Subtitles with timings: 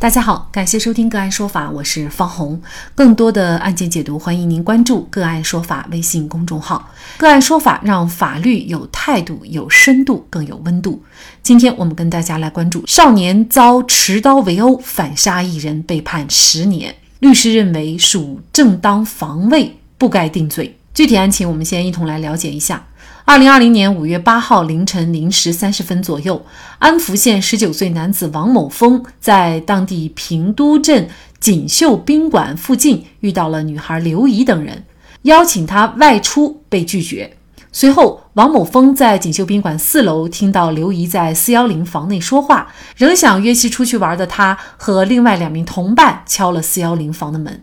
[0.00, 2.62] 大家好，感谢收听个案说法，我是方红。
[2.94, 6.88] 更多的案件解读，欢迎您关注个案说法微信公众号。
[7.16, 11.02] 个案说法让法律有态度、有深度、更有温度。
[11.42, 16.94] 今天我们跟大家来关注：少年遭持刀围殴，反杀一人，被判十年。
[17.18, 20.77] 律师认为属正当防卫，不该定罪。
[20.98, 22.84] 具体案情，我们先一同来了解一下。
[23.24, 26.44] 二零二零年五月八号凌晨零时三十分左右，
[26.80, 31.08] 安福县十九岁男子王某峰在当地平都镇
[31.38, 34.82] 锦绣宾馆附近遇到了女孩刘怡等人，
[35.22, 37.36] 邀请他外出被拒绝。
[37.70, 47.62] 随后，王某峰在锦绣宾馆四楼听到刘怡在四幺零房内说话，仍想约其出去玩的他和另外两名同伴敲了四幺零房的门。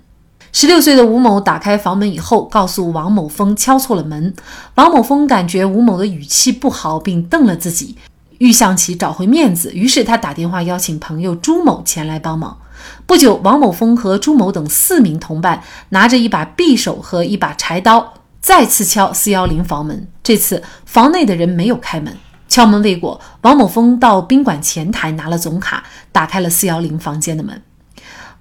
[0.57, 4.33] 十六岁的吴某打开房门以后，告诉王某峰敲错了门。
[4.75, 7.97] 王某峰感觉吴某的语气不好，并瞪了自己，
[8.37, 9.73] 欲向其找回面子。
[9.73, 12.57] 于是他打电话邀请朋友朱某前来帮忙。
[13.05, 20.07] 不久，王某峰和朱某等四名同伴拿着一把匕首和一把柴刀，再次敲四幺零房门。
[20.23, 22.15] 这次房内的人没有开门。
[22.47, 27.61] 敲门未果，王某峰到宾馆前台拿了总卡，打开了四幺零房间的门。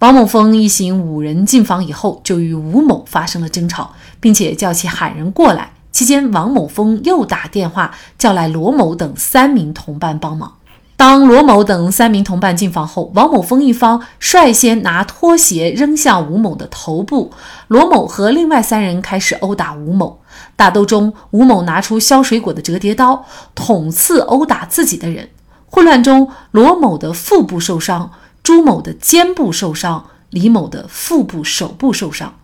[0.05, 5.70] 王某峰一行五人进房以后，就与吴某发生了争吵，并且叫其喊人过来。
[5.92, 10.52] 期间，王某峰又打电话叫来罗某等三名同伴帮忙。
[10.94, 17.33] 当罗某等三名同伴进房后，王某峰一方率先拿拖鞋扔向吴某的头部，
[17.68, 20.20] 罗某和另外三人开始殴打吴某。
[20.55, 23.24] 打斗中，吴某拿出削水果的折叠刀
[23.55, 25.30] 捅刺殴打自己的人。
[25.70, 28.11] 混乱中，罗某的腹部受伤。
[28.44, 32.34] 朱某的肩部受伤，李某的腹部、手部受伤。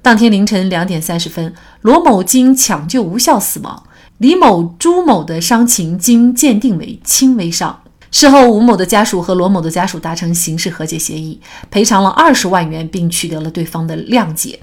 [0.00, 3.84] 当天凌晨两点三十分，罗某经抢救无效死亡，
[4.16, 7.82] 李某、朱某的伤情经鉴定为轻微伤。
[8.10, 11.38] 事后，吴某的家属和罗某的家属达成刑事和解协议，
[11.70, 14.58] 赔偿了二十万元，并取得了对方的谅解。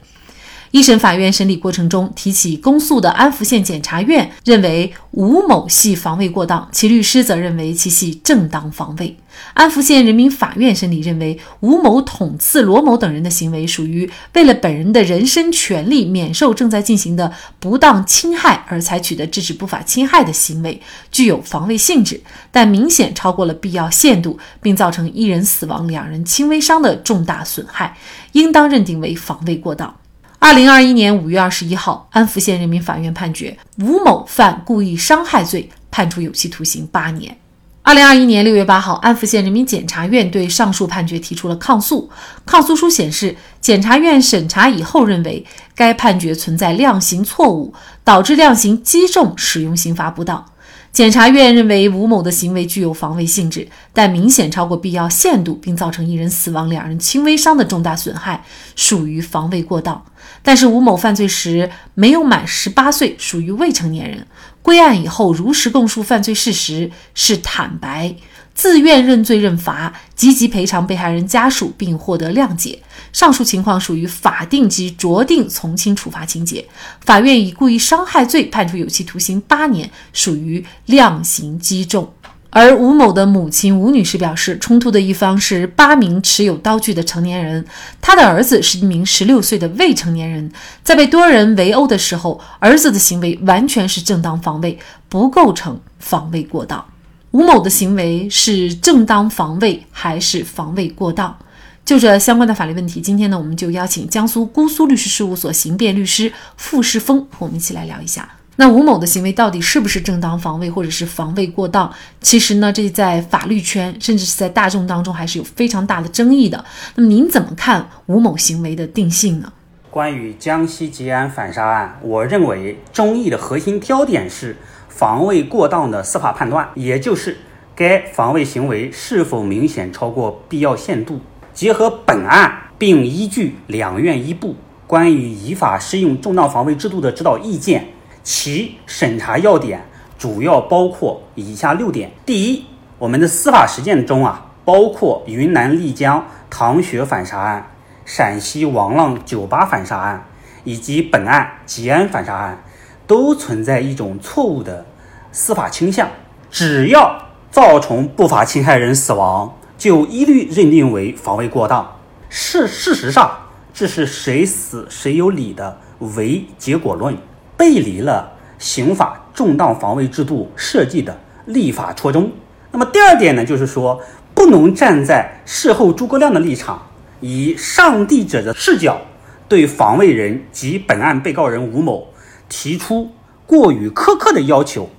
[0.72, 9.18] 一审法院审理过程中，提起公诉的安福县检察院认为吴某系防卫过当，其律师则认为其系正当防卫。
[9.53, 20.79] 安福县人民法院审理认为，吴某捅刺罗某等人的行为属于为了本人的人身权利免受正在进行的不当侵害而采取的制止不法侵害的行为，
[21.12, 22.22] 具有防卫性质，
[22.52, 27.97] 但明显超过了必要限度，并造成一人死亡、两人轻微伤的重大损害，
[28.34, 29.96] 应当认定为防卫过当。
[30.41, 37.38] 二零二一年五月二十一号，安福县人民法院判决吴某犯故意伤害罪，判处有期徒刑八年。
[37.81, 42.09] 二零二一年六月八号，安福县人民检察院对上述判决提出了抗诉。
[42.45, 45.45] 抗诉书显示，检察院审查以后认为，
[45.75, 47.73] 该判决存在量刑错误，
[48.05, 50.45] 导致量刑击中，使用刑罚不当。
[50.91, 58.44] 检察院认为吴某的行为具有防卫性质，但明显超过必要限度，并造成一人死亡、两人轻微伤的重大损害，
[58.75, 60.03] 属于防卫过当。
[60.41, 64.25] 但是吴某犯罪时没有满十八岁，属于未成年人。
[64.61, 68.16] 归案以后如实供述犯罪事实，是坦白。
[68.59, 72.78] 自愿认罪认罚，积极赔偿被害人家属，并获得谅解。
[73.14, 76.66] 上述情况属于法定及酌定从轻处罚情节。
[77.06, 82.12] 法院以故意伤害罪判处有期徒刑八年，属于量刑击中。
[82.50, 87.66] 而吴某的母亲吴女士表示，冲突的一方是八名持有刀具的成年人，
[88.02, 90.52] 她的儿子是一名十六岁的未成年人。
[90.84, 94.78] 在被多人围殴的时候，儿子的行为完全是正当防卫，
[95.08, 96.84] 不构成防卫过当。
[97.31, 101.38] 吴某的行为是正当防卫还是防卫过当？
[101.85, 108.28] 就这相关的法律问题，今天呢，我们就邀请江苏姑苏律师事务所刑辩律师傅世峰和我们一起来聊一下。
[108.56, 111.91] 那吴某的行为到底是不是正当防卫，或者是防卫过当？
[112.19, 116.66] 其实呢，这在法律圈，甚至是在大众当中，还是有非常大的争议的。
[116.96, 119.53] 那么您怎么看吴某行为的定性呢？
[119.91, 124.57] 关于江西吉安反杀案，我认为争议的核心焦点是。
[124.99, 127.37] 防卫过当的司法判断，也就是
[127.73, 131.21] 该防卫行为是否明显超过必要限度。
[131.53, 137.93] 结合本案，并依据两院一部关于依法适用正当防卫制度的指导意见，
[138.23, 139.85] 其审查要点
[140.17, 142.66] 主要包括以下六点：第一，
[142.97, 147.72] 我们的司法实践中啊，包括云南丽江唐雪反杀案、
[148.03, 150.25] 陕西王浪酒吧反杀案
[150.66, 152.61] 以及本案吉安反杀案。
[153.09, 154.85] 都存在一种错误的
[155.32, 156.08] 司法倾向，
[156.52, 157.20] 只要
[157.50, 161.96] 造成不法侵害人死亡，就一律认定为防卫过当。
[162.29, 163.32] 事事实上，
[163.73, 167.17] 这是谁死谁有理的唯结果论，
[167.58, 172.32] 背离了刑法正当防卫制度设计的立法初衷。
[172.72, 174.00] 那么第二点呢，就是说，
[174.35, 176.79] 不能站在事后诸葛亮的立场，
[177.22, 179.02] 以上帝者的视角
[179.47, 182.08] 对防卫人及本案被告人吴某
[182.49, 183.11] 提出
[183.46, 184.90] 过于苛刻的要求，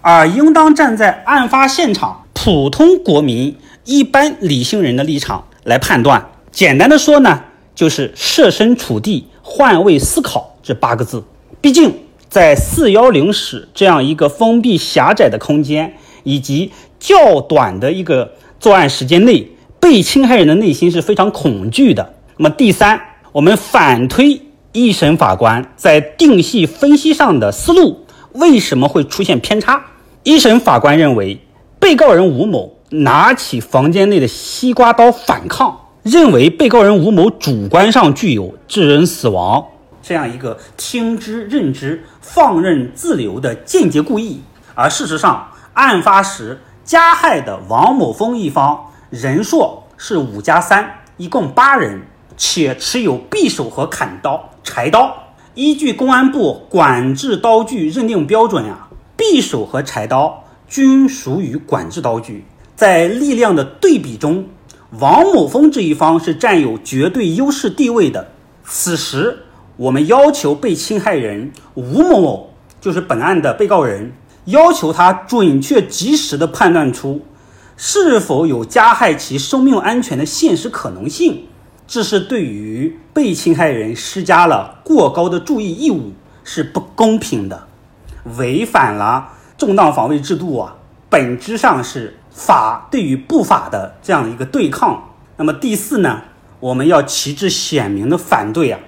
[0.00, 6.30] 而应当站在案发现场普通国民、一般理性人的立场来判断。
[6.50, 7.42] 简单的说呢，
[7.74, 11.22] 就是设身处地、换位思考这八个字。
[11.60, 11.94] 毕竟，
[12.28, 22.14] 在四幺零室这样一个封闭狭窄的空间，以及较短的一个作案时间内，被侵害人的内心是非常恐惧的。
[22.38, 23.00] 那么，第三，
[23.32, 24.40] 我们反推
[24.72, 29.82] 一审法官在定性分析上的思路为什么会出现偏差？
[30.24, 31.40] 一审法官认为，
[31.80, 39.64] 被告人吴某拿起房间内的西瓜刀反抗，认为被告人吴某主观上具有致人死亡。
[40.02, 44.42] 这样一个听之任之、放任自流的间接故意，
[44.74, 48.78] 而事实上，案发时加害的王某峰一方
[49.08, 52.02] 人数是五加三，一共八人，
[52.36, 55.16] 且持有匕首和砍刀、柴刀。
[55.54, 62.44] 依据公安部管制刀具认定标准呀，匕首和柴刀均属于管制刀具。
[62.76, 64.44] 在力量的对比中，
[65.00, 68.28] 王某峰这一方是占有绝对优势地位的。
[68.64, 69.44] 此时。
[69.78, 72.50] 我们要求被侵害人吴某某，
[72.80, 74.12] 就是本案的被告人，
[74.46, 77.20] 要求他准确及时的判断出
[77.76, 81.44] 是否有加害其生命安全的现实可能性，
[81.88, 86.12] 这是对于被侵害人施加了过高的注意义务，
[86.44, 87.66] 是不公平的，
[88.36, 90.76] 违反了正当防卫制度啊，
[91.08, 95.14] 本质上是法对于不法的这样的一个对抗。
[95.38, 96.24] 那么第四呢，
[96.60, 98.78] 我们要旗帜鲜明的反对啊。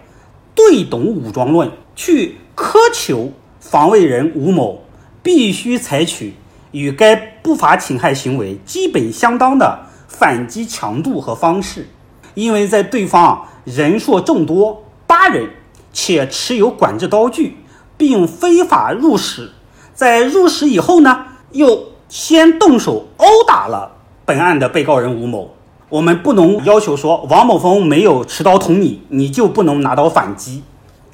[0.54, 4.84] 对等武装论，去苛求防卫人吴某
[5.22, 6.34] 必须采取
[6.72, 11.88] 与该不法侵害行为基本相当的反击强度和方式，
[12.34, 15.50] 因为在对方人数众多八人，
[15.92, 17.56] 且持有管制刀具，
[17.96, 19.52] 并非法入室，
[19.94, 23.92] 在入室以后呢，又先动手殴打了
[24.24, 25.54] 本案的被告人吴某。
[25.88, 30.62] 我们不能要求说王某峰没有持刀捅你，你就不能拿刀反击。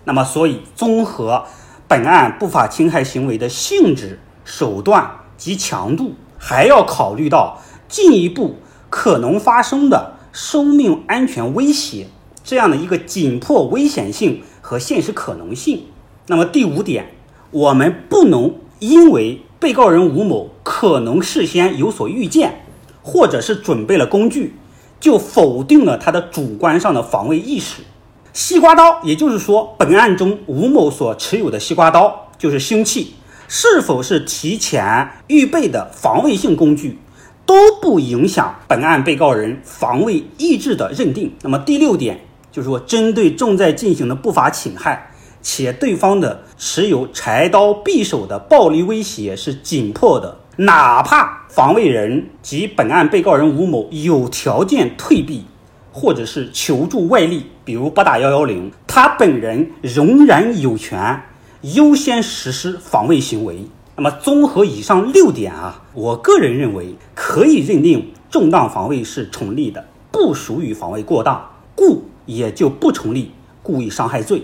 [0.05, 1.45] 那么，所以综合
[1.89, 7.59] 本案不法侵害行为的性质、手段及强度，还要考虑到
[7.89, 8.57] 进一步
[8.91, 12.09] 可能发生的生命安全威胁
[12.45, 15.85] 这样的一个紧迫危险性和现实可能性。
[16.27, 17.15] 那么第五点，
[17.51, 22.67] 我们不能因为被告人吴某可能事先有所预见，
[23.01, 24.55] 或者是准备了工具。
[25.01, 27.83] 就否定了他的主观上的防卫意识。
[28.35, 33.15] 西瓜刀，也就是说，本案中吴某所持有的西瓜刀就是凶器，
[33.49, 36.99] 是否是提前预备的防卫性工具，
[37.47, 41.33] 都不影响本案被告人防卫意志的认定。
[41.43, 42.21] 那么第六点
[42.53, 45.11] 就是说，针对正在进行的不法侵害，
[45.41, 50.37] 且对方的持有柴刀、匕首的暴力威胁是紧迫的。
[50.57, 55.45] 哪怕防卫人及本案被告人吴某有条件退避，
[55.93, 61.23] 或者是求助外力，比如拨打幺幺零，他本人仍然有权
[61.61, 63.67] 优先实施防卫行为。
[63.97, 74.43] 那么，综合以上六点啊，我个人认为可以认定正当防卫是成立的，不属于防卫过当，故也就不成立故意伤害罪。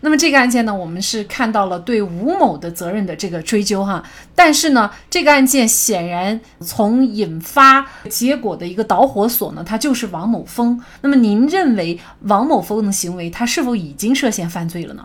[0.00, 4.00] 那么这个案件呢，我们是看到了对吴某的责任的这个追究哈，
[4.36, 10.80] 但是呢，这个案件显然从引发结果的一个导火索呢，他就是王某峰。
[11.00, 15.04] 那么您认为王某峰的行为，他是否已经涉嫌犯罪了呢？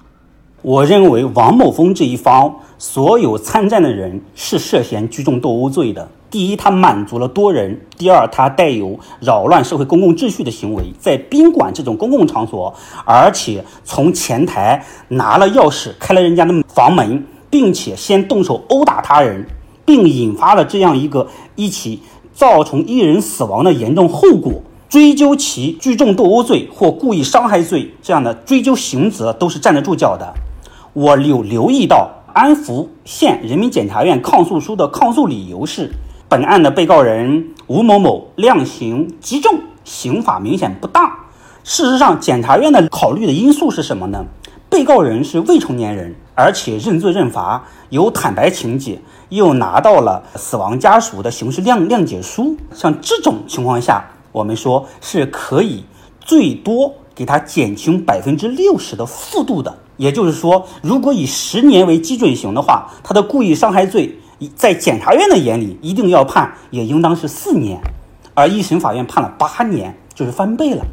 [0.64, 6.08] 我认为王某峰这一方所有参战的人是涉嫌聚众斗殴罪的。
[6.32, 19.46] 第一，他满足了多人；第二，他带有扰乱社会公共秩序的行为，在宾馆这种公共场所，而且从前台拿了钥匙开了人家的房门，并且先动手殴打他人，
[19.84, 22.00] 并引发了这样一个一起
[22.34, 30.34] 造成一人死亡的严重后果，追究其聚众斗殴罪或故意伤害罪这样的追究刑责都是站得住脚的。
[30.94, 35.92] 我有留意到安福县人民检察院抗诉书的抗诉理由是。
[36.30, 41.08] 本案的被告人吴某某量刑极重，刑法明显不当。
[41.64, 44.26] 事实上，检察院的考虑的因素是什么呢？
[44.68, 52.58] 被告人是未成年人，而且认罪认罚，有坦白情节，又拿到了死亡家属的刑事谅谅解书。
[52.74, 55.84] 像这种情况下，我们说是可以
[56.20, 59.78] 最多给他减轻百分之六十的幅度的。
[59.98, 64.20] 也就是说，如果以十年为基准刑的话，他的故意伤害罪。
[64.56, 67.80] 在检察院的眼里，一定要判，也应当是四年。
[68.34, 70.84] 而一审法院判了八年，就是翻倍了。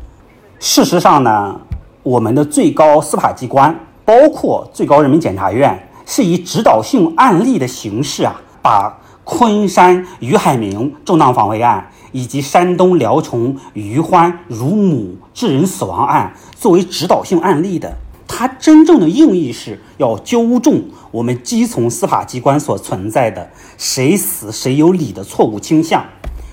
[0.61, 1.61] 事实上呢，
[2.05, 17.97] 我们的最高司法机关，包括最高人民检察院，是以指导性案例的形式啊，把昆山于海明正当防卫案以及山东辽城于欢乳母致人死亡案作为指导性案例的。
[18.41, 26.03] 它真正的用意是要纠正我们基层司法机关所存在的谁死谁有理的错误倾向，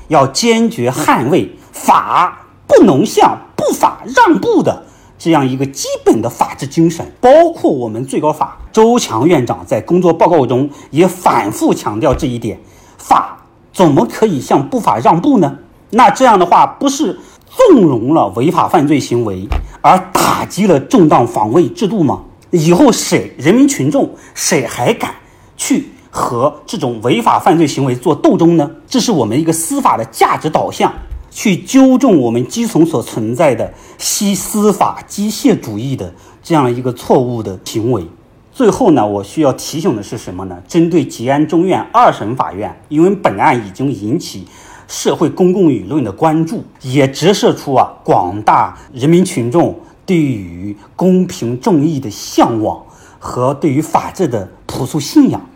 [0.10, 3.38] 要坚决捍卫法不能向。
[3.56, 4.84] 不法让步的
[5.17, 12.60] 这样一个基本的法治精神，包括我们最高法周强院长在工作报告中也反复强调这一点：
[12.98, 15.60] 法怎么可以向不法让步呢？
[15.91, 17.17] 那这样的话，不是
[17.48, 19.48] 纵容了违法犯罪行为，
[19.81, 22.24] 而打击了正当防卫制度吗？
[22.51, 25.15] 以后谁人民群众谁还敢
[25.57, 28.72] 去和这种违法犯罪行为做斗争呢？
[28.88, 30.93] 这是我们一个司法的价值导向。
[31.29, 38.07] 去纠正我们基层所存在的西司法机械主义的这样一个错误的行为。
[38.51, 40.57] 最后呢，我需要提醒的是什么呢？
[40.67, 44.48] 针对吉安中院二审法院，因为本案已经引起
[44.88, 52.86] 社会公共舆论的关注，也折射出啊广大人民群众对于公平正义的向往
[53.20, 55.50] 和对于法治的朴素信仰。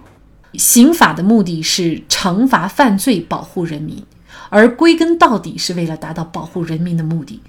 [0.53, 4.03] 刑法的目的是惩罚犯罪，保护人民。
[4.49, 7.41] 而归根到底是为了达到保护人民的目的。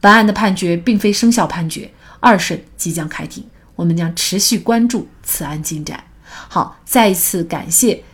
[0.00, 6.04] 本案的判决并非生效判决，二审即将开庭，我们将持续关注此案进展。
[6.22, 8.04] 好，再一次感谢